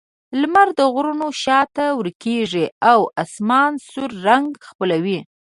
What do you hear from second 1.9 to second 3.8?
ورکېږي او آسمان